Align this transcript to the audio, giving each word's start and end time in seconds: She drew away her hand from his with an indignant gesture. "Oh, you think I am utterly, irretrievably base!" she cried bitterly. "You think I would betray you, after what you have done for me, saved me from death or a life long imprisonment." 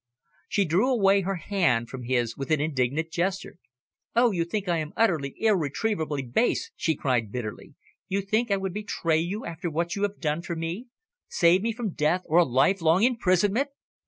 She 0.49 0.65
drew 0.65 0.91
away 0.91 1.21
her 1.21 1.35
hand 1.35 1.87
from 1.87 2.01
his 2.05 2.35
with 2.35 2.49
an 2.49 2.59
indignant 2.59 3.11
gesture. 3.11 3.57
"Oh, 4.15 4.31
you 4.31 4.45
think 4.45 4.67
I 4.67 4.77
am 4.77 4.93
utterly, 4.97 5.35
irretrievably 5.37 6.23
base!" 6.23 6.71
she 6.75 6.95
cried 6.95 7.31
bitterly. 7.31 7.75
"You 8.07 8.21
think 8.21 8.49
I 8.49 8.57
would 8.57 8.73
betray 8.73 9.19
you, 9.19 9.45
after 9.45 9.69
what 9.69 9.95
you 9.95 10.01
have 10.01 10.19
done 10.19 10.41
for 10.41 10.55
me, 10.55 10.87
saved 11.27 11.63
me 11.63 11.71
from 11.71 11.93
death 11.93 12.23
or 12.25 12.39
a 12.39 12.43
life 12.45 12.81
long 12.81 13.03
imprisonment." 13.03 13.69